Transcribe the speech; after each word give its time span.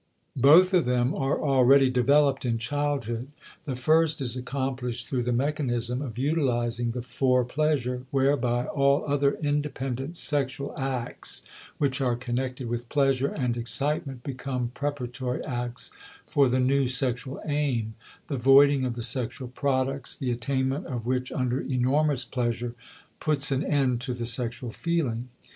Both 0.41 0.73
of 0.73 0.85
them 0.85 1.13
are 1.13 1.39
already 1.39 1.91
developed 1.91 2.43
in 2.43 2.57
childhood. 2.57 3.27
The 3.65 3.75
first 3.75 4.19
is 4.19 4.35
accomplished 4.35 5.07
through 5.07 5.21
the 5.21 5.31
mechanism 5.31 6.01
of 6.01 6.17
utilizing 6.17 6.87
the 6.89 7.03
fore 7.03 7.45
pleasure, 7.45 8.05
whereby 8.09 8.65
all 8.65 9.05
other 9.05 9.33
independent 9.43 10.17
sexual 10.17 10.73
acts 10.75 11.43
which 11.77 12.01
are 12.01 12.15
connected 12.15 12.67
with 12.67 12.89
pleasure 12.89 13.27
and 13.27 13.55
excitement 13.55 14.23
become 14.23 14.71
preparatory 14.73 15.43
acts 15.45 15.91
for 16.25 16.49
the 16.49 16.59
new 16.59 16.87
sexual 16.87 17.39
aim, 17.45 17.93
the 18.25 18.37
voiding 18.37 18.83
of 18.85 18.95
the 18.95 19.03
sexual 19.03 19.49
products, 19.49 20.15
the 20.15 20.31
attainment 20.31 20.87
of 20.87 21.05
which 21.05 21.31
under 21.31 21.61
enormous 21.61 22.25
pleasure 22.25 22.73
puts 23.19 23.51
an 23.51 23.63
end 23.63 24.01
to 24.01 24.15
the 24.15 24.25
sexual 24.25 24.71
feeling. 24.71 25.29